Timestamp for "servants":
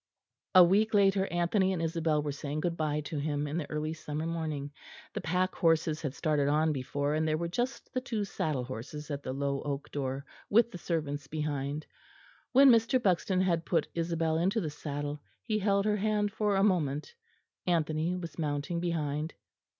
10.79-11.27